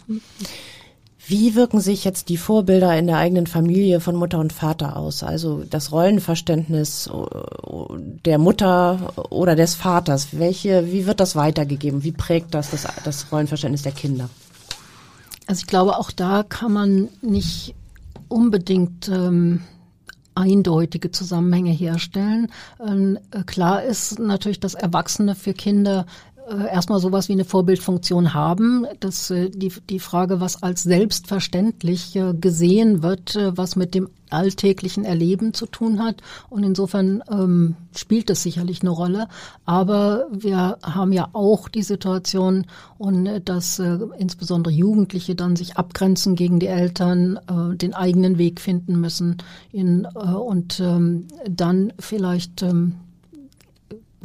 [1.27, 5.23] Wie wirken sich jetzt die Vorbilder in der eigenen Familie von Mutter und Vater aus?
[5.23, 10.29] Also das Rollenverständnis äh, der Mutter oder des Vaters.
[10.33, 12.03] Welche, wie wird das weitergegeben?
[12.03, 14.29] Wie prägt das das, das Rollenverständnis der Kinder?
[15.47, 17.73] Also ich glaube, auch da kann man nicht
[18.27, 19.61] unbedingt ähm,
[20.35, 22.51] eindeutige Zusammenhänge herstellen.
[22.85, 26.05] Ähm, klar ist natürlich, dass Erwachsene für Kinder
[26.47, 28.85] erstmal sowas wie eine Vorbildfunktion haben.
[28.99, 35.05] Das, äh, die, die Frage, was als selbstverständlich äh, gesehen wird, was mit dem alltäglichen
[35.05, 36.21] Erleben zu tun hat.
[36.49, 39.27] Und insofern ähm, spielt das sicherlich eine Rolle.
[39.65, 42.65] Aber wir haben ja auch die Situation,
[42.97, 48.59] und dass äh, insbesondere Jugendliche dann sich abgrenzen gegen die Eltern, äh, den eigenen Weg
[48.61, 49.37] finden müssen
[49.71, 52.95] in, äh, und ähm, dann vielleicht ähm,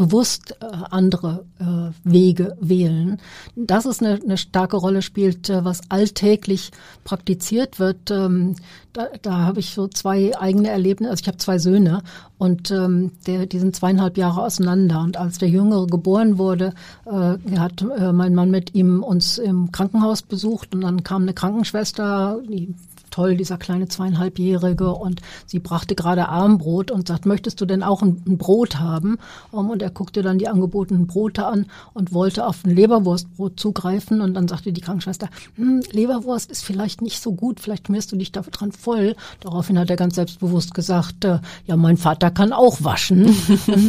[0.00, 3.20] bewusst äh, andere äh, Wege wählen.
[3.54, 6.70] Das ist eine, eine starke Rolle spielt, äh, was alltäglich
[7.04, 8.10] praktiziert wird.
[8.10, 8.56] Ähm,
[8.94, 11.10] da, da habe ich so zwei eigene Erlebnisse.
[11.10, 12.02] Also ich habe zwei Söhne
[12.38, 15.00] und ähm, der, die sind zweieinhalb Jahre auseinander.
[15.00, 16.72] Und als der Jüngere geboren wurde,
[17.04, 22.74] hat mein Mann mit ihm uns im Krankenhaus besucht und dann kam eine Krankenschwester, die
[23.10, 28.02] toll, dieser kleine zweieinhalbjährige und sie brachte gerade Armbrot und sagt, möchtest du denn auch
[28.02, 29.18] ein, ein Brot haben?
[29.50, 34.20] Um, und er guckte dann die angebotenen Brote an und wollte auf ein Leberwurstbrot zugreifen
[34.20, 38.16] und dann sagte die Krankenschwester, hm, Leberwurst ist vielleicht nicht so gut, vielleicht schmierst du
[38.16, 39.16] dich dran voll.
[39.40, 43.34] Daraufhin hat er ganz selbstbewusst gesagt, äh, ja, mein Vater kann auch waschen.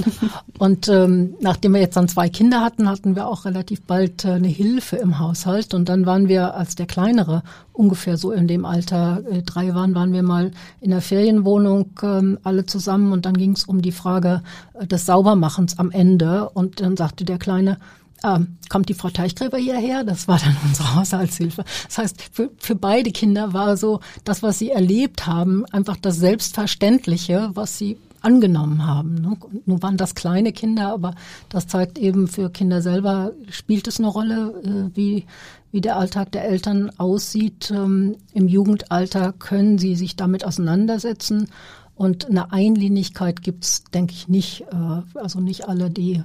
[0.57, 4.31] und ähm, nachdem wir jetzt dann zwei Kinder hatten, hatten wir auch relativ bald äh,
[4.31, 8.65] eine Hilfe im Haushalt und dann waren wir, als der Kleinere ungefähr so in dem
[8.65, 13.35] Alter äh, drei waren, waren wir mal in der Ferienwohnung ähm, alle zusammen und dann
[13.35, 14.41] ging es um die Frage
[14.73, 17.77] äh, des Saubermachens am Ende und dann sagte der Kleine,
[18.23, 20.03] ähm, kommt die Frau Teichgräber hierher?
[20.03, 21.63] Das war dann unsere Haushaltshilfe.
[21.87, 26.17] Das heißt, für, für beide Kinder war so das, was sie erlebt haben, einfach das
[26.17, 29.15] Selbstverständliche, was sie angenommen haben.
[29.15, 29.37] Ne?
[29.65, 31.15] Nun waren das kleine Kinder, aber
[31.49, 35.25] das zeigt eben für Kinder selber, spielt es eine Rolle, äh, wie,
[35.71, 37.71] wie der Alltag der Eltern aussieht.
[37.71, 41.47] Ähm, Im Jugendalter können sie sich damit auseinandersetzen.
[41.95, 44.61] Und eine Einlinigkeit gibt's, denke ich, nicht.
[44.71, 46.23] Äh, also nicht alle, die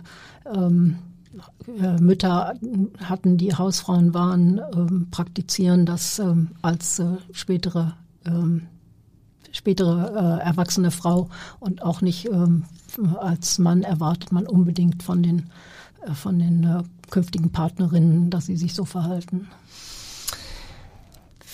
[0.52, 0.98] ähm,
[1.80, 2.54] äh, Mütter
[3.02, 8.62] hatten, die Hausfrauen waren, ähm, praktizieren das ähm, als äh, spätere ähm,
[9.52, 11.28] spätere äh, erwachsene Frau
[11.60, 12.64] und auch nicht ähm,
[13.18, 15.50] als Mann erwartet man unbedingt von den
[16.06, 19.48] äh, von den äh, künftigen Partnerinnen, dass sie sich so verhalten.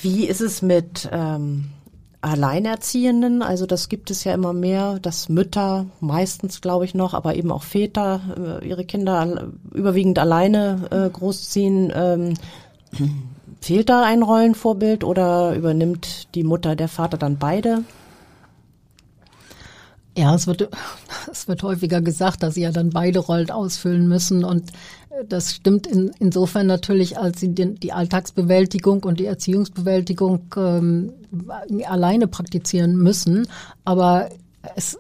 [0.00, 1.66] Wie ist es mit ähm,
[2.20, 3.42] Alleinerziehenden?
[3.42, 7.52] Also das gibt es ja immer mehr, dass Mütter meistens, glaube ich noch, aber eben
[7.52, 11.92] auch Väter äh, ihre Kinder überwiegend alleine äh, großziehen.
[11.94, 12.34] Ähm,
[13.62, 17.84] Fehlt da ein Rollenvorbild oder übernimmt die Mutter, der Vater dann beide?
[20.16, 20.68] Ja, es wird,
[21.30, 24.44] es wird häufiger gesagt, dass sie ja dann beide Rollen ausfüllen müssen.
[24.44, 24.70] Und
[25.10, 31.12] äh, das stimmt in, insofern natürlich, als sie den, die Alltagsbewältigung und die Erziehungsbewältigung ähm,
[31.86, 33.48] alleine praktizieren müssen.
[33.84, 34.28] Aber
[34.76, 34.98] es,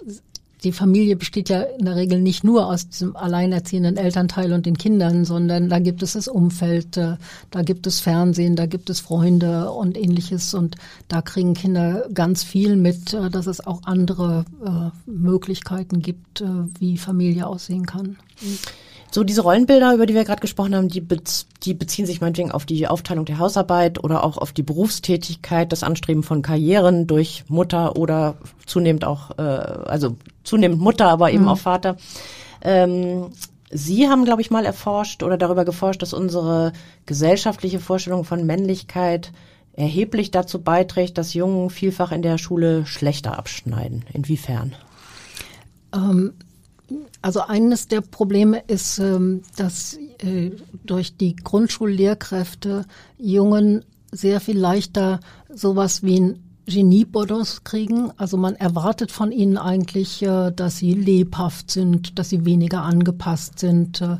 [0.64, 4.78] die Familie besteht ja in der Regel nicht nur aus diesem alleinerziehenden Elternteil und den
[4.78, 7.16] Kindern, sondern da gibt es das Umfeld, äh,
[7.50, 10.76] da gibt es Fernsehen, da gibt es Freunde und ähnliches und
[11.08, 16.42] da kriegen Kinder ganz viel mit, äh, dass es auch andere äh, Möglichkeiten gibt,
[16.78, 18.16] wie Familie aussehen kann.
[19.14, 22.50] So diese Rollenbilder, über die wir gerade gesprochen haben, die, bez die beziehen sich meinetwegen
[22.50, 27.44] auf die Aufteilung der Hausarbeit oder auch auf die Berufstätigkeit, das Anstreben von Karrieren durch
[27.48, 31.48] Mutter oder zunehmend auch, äh, also zunehmend Mutter, aber eben mhm.
[31.48, 31.98] auch Vater.
[32.62, 33.26] Ähm,
[33.70, 36.72] Sie haben, glaube ich, mal erforscht oder darüber geforscht, dass unsere
[37.04, 39.32] gesellschaftliche Vorstellung von Männlichkeit
[39.74, 44.04] erheblich dazu beiträgt, dass Jungen vielfach in der Schule schlechter abschneiden.
[44.12, 44.74] Inwiefern?
[45.94, 46.32] Ähm,
[47.20, 50.50] also eines der Probleme ist, ähm, dass äh,
[50.84, 52.84] durch die Grundschullehrkräfte
[53.18, 55.20] Jungen sehr viel leichter
[55.52, 58.12] sowas wie ein Geniebonus kriegen.
[58.16, 63.58] Also man erwartet von ihnen eigentlich, äh, dass sie lebhaft sind, dass sie weniger angepasst
[63.58, 64.16] sind äh,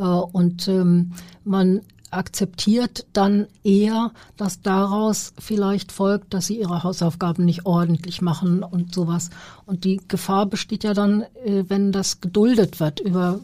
[0.00, 1.12] und ähm,
[1.44, 1.80] man
[2.16, 8.94] akzeptiert dann eher, dass daraus vielleicht folgt, dass sie ihre Hausaufgaben nicht ordentlich machen und
[8.94, 9.30] sowas.
[9.66, 13.40] Und die Gefahr besteht ja dann, äh, wenn das geduldet wird über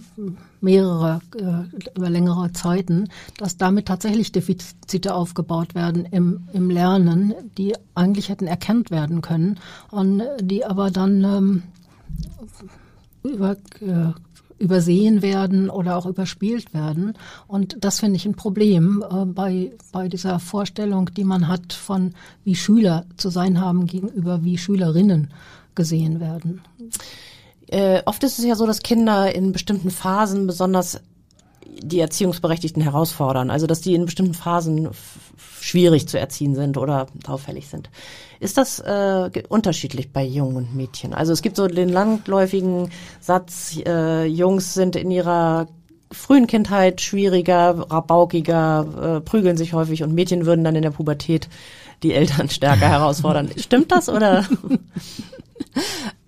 [0.60, 7.74] mehrere, äh, über längere Zeiten, dass damit tatsächlich Defizite aufgebaut werden im, im Lernen, die
[7.94, 9.58] eigentlich hätten erkannt werden können
[9.90, 11.62] und die aber dann ähm,
[13.22, 14.12] über äh,
[14.62, 17.14] übersehen werden oder auch überspielt werden.
[17.48, 22.14] Und das finde ich ein Problem äh, bei, bei dieser Vorstellung, die man hat von,
[22.44, 25.30] wie Schüler zu sein haben gegenüber wie Schülerinnen
[25.74, 26.60] gesehen werden.
[27.66, 31.00] Äh, oft ist es ja so, dass Kinder in bestimmten Phasen besonders
[31.80, 33.50] die Erziehungsberechtigten herausfordern.
[33.50, 34.90] Also dass die in bestimmten Phasen
[35.60, 37.90] schwierig zu erziehen sind oder auffällig sind.
[38.40, 41.14] Ist das äh, unterschiedlich bei Jungen und Mädchen?
[41.14, 45.68] Also es gibt so den landläufigen Satz, äh, Jungs sind in ihrer
[46.10, 51.48] frühen Kindheit schwieriger, rabaukiger, äh, prügeln sich häufig und Mädchen würden dann in der Pubertät
[52.02, 53.50] die Eltern stärker herausfordern.
[53.56, 54.44] Stimmt das oder?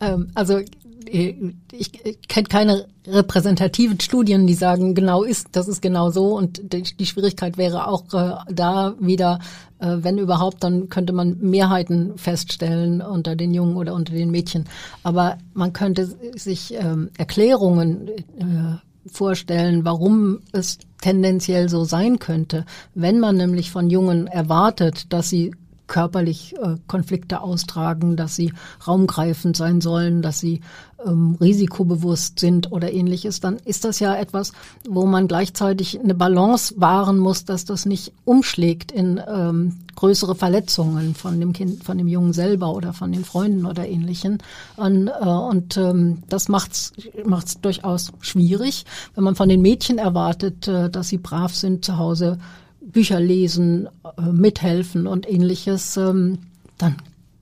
[0.01, 0.61] ähm, also
[1.09, 6.73] ich, ich kenne keine repräsentativen Studien, die sagen, genau ist, das ist genau so und
[6.73, 9.41] die, Schwierigkeit wäre auch äh, da wieder,
[9.79, 14.65] äh, wenn überhaupt, dann könnte man Mehrheiten feststellen unter den Jungen oder unter den Mädchen.
[15.03, 22.65] Aber man könnte sich ähm, Erklärungen äh, vorstellen, warum es tendenziell so sein könnte,
[22.95, 25.53] wenn man nämlich von Jungen erwartet, dass sie
[25.87, 28.53] körperlich äh, Konflikte austragen, dass sie
[28.87, 30.61] raumgreifend sein sollen, dass sie
[31.05, 34.53] ähm, risikobewusst sind oder ähnliches, dann ist das ja etwas,
[34.89, 41.15] wo man gleichzeitig eine Balance wahren muss, dass das nicht umschlägt in ähm, größere Verletzungen
[41.15, 44.39] von dem Kind, von dem Jungen selber oder von den Freunden oder ähnlichen.
[44.77, 46.93] Und, äh, und ähm, das macht's
[47.25, 51.99] macht's durchaus schwierig, wenn man von den Mädchen erwartet, äh, dass sie brav sind zu
[51.99, 52.39] Hause
[52.85, 56.39] Bücher lesen, äh, mithelfen und ähnliches, ähm,
[56.79, 56.97] dann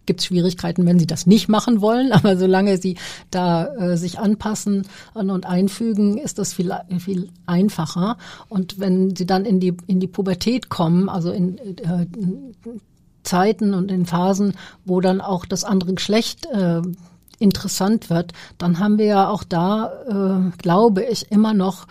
[0.07, 2.13] gibt es Schwierigkeiten, wenn sie das nicht machen wollen.
[2.13, 2.97] Aber solange sie
[3.31, 8.17] da äh, sich anpassen und einfügen, ist das viel, viel einfacher.
[8.49, 12.55] Und wenn sie dann in die, in die Pubertät kommen, also in, äh, in
[13.23, 16.83] Zeiten und in Phasen, wo dann auch das andere Geschlecht äh,
[17.39, 21.87] interessant wird, dann haben wir ja auch da, äh, glaube ich, immer noch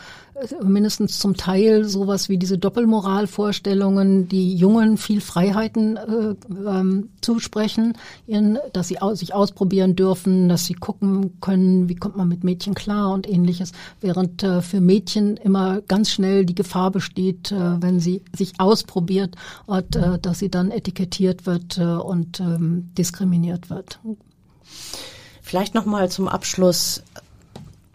[0.63, 6.35] mindestens zum Teil sowas wie diese Doppelmoralvorstellungen, die Jungen viel Freiheiten äh,
[6.67, 12.17] ähm, zusprechen, ihren, dass sie aus, sich ausprobieren dürfen, dass sie gucken können, wie kommt
[12.17, 16.91] man mit Mädchen klar und ähnliches, während äh, für Mädchen immer ganz schnell die Gefahr
[16.91, 22.39] besteht, äh, wenn sie sich ausprobiert, und, äh, dass sie dann etikettiert wird äh, und
[22.39, 23.99] ähm, diskriminiert wird.
[25.41, 27.03] Vielleicht noch mal zum Abschluss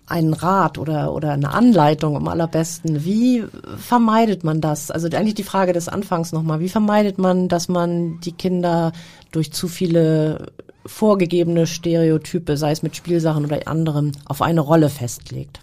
[0.06, 3.04] einen Rat oder, oder eine Anleitung am allerbesten.
[3.04, 3.44] Wie
[3.76, 4.90] vermeidet man das?
[4.90, 6.60] Also eigentlich die Frage des Anfangs nochmal.
[6.60, 8.92] Wie vermeidet man, dass man die Kinder
[9.32, 10.52] durch zu viele
[10.86, 15.60] vorgegebene Stereotype, sei es mit Spielsachen oder anderem, auf eine Rolle festlegt?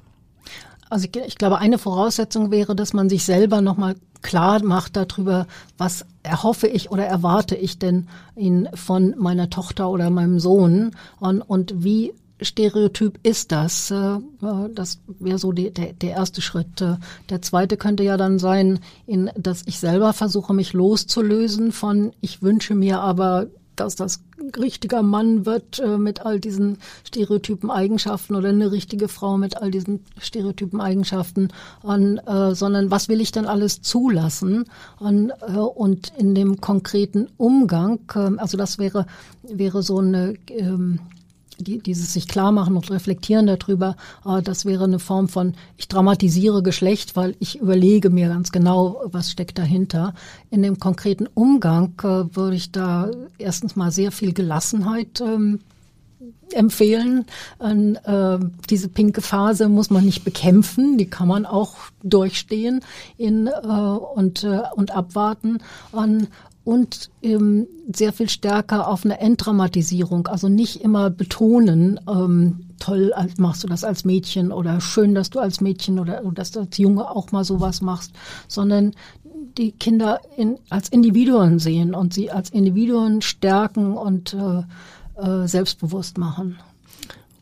[0.90, 5.48] Also ich, ich glaube, eine Voraussetzung wäre, dass man sich selber nochmal klar macht darüber,
[5.78, 11.42] was erhoffe ich oder erwarte ich denn in, von meiner Tochter oder meinem Sohn und,
[11.42, 13.92] und wie Stereotyp ist das?
[13.92, 14.20] Äh,
[14.74, 16.82] das wäre so die, der, der erste Schritt.
[16.82, 16.98] Äh,
[17.30, 22.42] der zweite könnte ja dann sein, in, dass ich selber versuche, mich loszulösen von, ich
[22.42, 24.22] wünsche mir aber, dass das
[24.58, 29.72] richtiger Mann wird äh, mit all diesen stereotypen Eigenschaften oder eine richtige Frau mit all
[29.72, 31.50] diesen stereotypen Eigenschaften,
[31.82, 34.66] und, äh, sondern was will ich denn alles zulassen?
[35.00, 39.06] Und, äh, und in dem konkreten Umgang, äh, also das wäre
[39.44, 41.00] wäre so eine ähm,
[41.64, 43.96] die, dieses sich klar machen und reflektieren darüber,
[44.26, 49.02] äh, das wäre eine Form von, ich dramatisiere Geschlecht, weil ich überlege mir ganz genau,
[49.06, 50.14] was steckt dahinter.
[50.50, 55.60] In dem konkreten Umgang äh, würde ich da erstens mal sehr viel Gelassenheit ähm,
[56.54, 57.26] empfehlen.
[57.60, 62.82] Und, äh, diese pinke Phase muss man nicht bekämpfen, die kann man auch durchstehen
[63.18, 65.60] in, äh, und, äh, und abwarten.
[65.92, 66.28] Und,
[66.64, 73.64] und ähm, sehr viel stärker auf eine Entdramatisierung, also nicht immer betonen, ähm, toll machst
[73.64, 77.10] du das als Mädchen oder schön, dass du als Mädchen oder dass du als Junge
[77.10, 78.12] auch mal sowas machst,
[78.48, 78.94] sondern
[79.58, 84.64] die Kinder in, als Individuen sehen und sie als Individuen stärken und äh,
[85.22, 86.58] äh, selbstbewusst machen.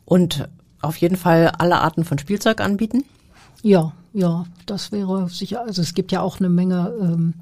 [0.04, 0.48] Und
[0.80, 3.04] auf jeden Fall alle Arten von Spielzeug anbieten?
[3.62, 5.62] Ja, ja, das wäre sicher.
[5.62, 7.34] Also es gibt ja auch eine Menge ähm,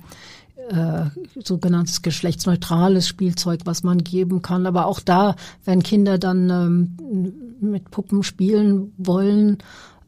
[0.68, 1.06] äh,
[1.42, 4.66] sogenanntes geschlechtsneutrales Spielzeug, was man geben kann.
[4.66, 9.58] Aber auch da, wenn Kinder dann ähm, mit Puppen spielen wollen,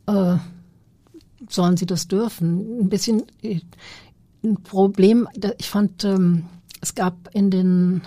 [0.07, 0.37] äh,
[1.49, 2.81] sollen sie das dürfen.
[2.81, 3.61] Ein bisschen äh,
[4.45, 6.45] ein Problem, ich fand, ähm,
[6.81, 8.03] es gab in den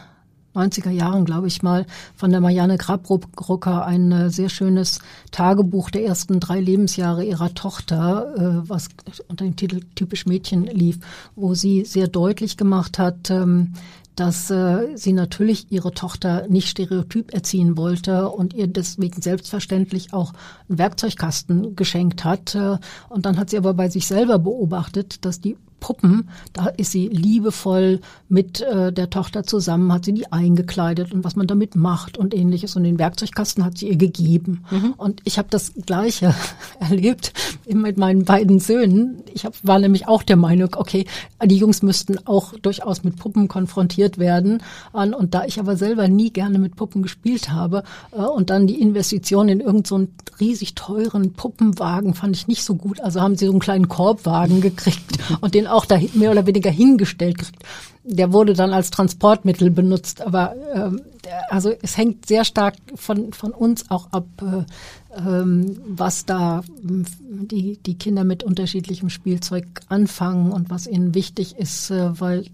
[0.56, 5.00] 90er Jahren, glaube ich mal, von der Marianne Grabrucker ein äh, sehr schönes
[5.32, 8.90] Tagebuch der ersten drei Lebensjahre ihrer Tochter, äh, was
[9.28, 11.00] unter dem Titel Typisch Mädchen lief,
[11.36, 13.74] wo sie sehr deutlich gemacht hat, ähm,
[14.16, 20.34] dass äh, sie natürlich ihre Tochter nicht stereotyp erziehen wollte und ihr deswegen selbstverständlich auch
[20.70, 22.56] einen Werkzeugkasten geschenkt hat.
[22.56, 22.78] Äh,
[23.10, 27.08] und dann hat sie aber bei sich selber beobachtet, dass die Puppen, da ist sie
[27.08, 32.18] liebevoll mit äh, der Tochter zusammen, hat sie die eingekleidet und was man damit macht
[32.18, 32.76] und ähnliches.
[32.76, 34.64] Und den Werkzeugkasten hat sie ihr gegeben.
[34.72, 34.94] Mhm.
[34.98, 36.34] Und ich habe das Gleiche
[36.80, 37.34] erlebt
[37.68, 39.24] mit meinen beiden Söhnen.
[39.34, 41.06] Ich hab, war nämlich auch der Meinung, okay,
[41.44, 44.64] die Jungs müssten auch durchaus mit Puppen konfrontiert werden.
[44.92, 48.82] Und, da ich aber selber nie gerne mit Puppen gespielt habe äh, und dann die
[48.82, 50.08] Investition in irgendeinen so
[50.40, 53.00] riesig teuren Puppenwagen fand ich nicht so gut.
[53.02, 56.70] Also haben sie so einen kleinen Korbwagen gekriegt und den auch da mehr oder weniger
[56.72, 57.64] hingestellt kriegt.
[58.04, 61.02] Der wurde dann als Transportmittel benutzt, aber ähm,
[61.50, 67.06] also es hängt sehr stark von von uns auch ab, äh, ähm, was da ähm,
[67.22, 72.46] die die Kinder mit unterschiedlichem Spielzeug anfangen und was ihnen wichtig ist, äh, weil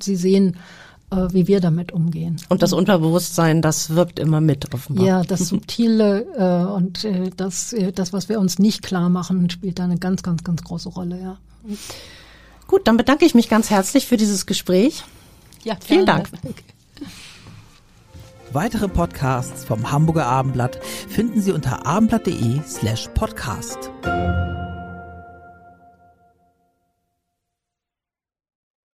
[0.00, 0.56] sie sehen,
[1.10, 2.36] äh, wie wir damit umgehen.
[2.48, 5.06] Und das Unterbewusstsein, das wirkt immer mit offenbar.
[5.06, 9.48] Ja, das Subtile äh, und äh, das, äh, das, was wir uns nicht klar machen,
[9.50, 11.38] spielt da eine ganz, ganz, ganz große Rolle, ja.
[12.66, 15.04] Gut, dann bedanke ich mich ganz herzlich für dieses Gespräch.
[15.64, 16.28] Ja, vielen Dank.
[18.52, 23.90] Weitere Podcasts vom Hamburger Abendblatt finden Sie unter abendblatt.de slash podcast.